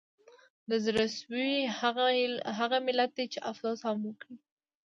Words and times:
د 0.69 0.71
زړه 0.85 1.05
سوي 1.19 1.51
هغه 2.59 2.77
ملت 2.87 3.11
دی 3.17 3.25
د 3.33 3.35
افسوس 3.49 3.79
هغه 3.87 3.97
وګړي 4.05 4.35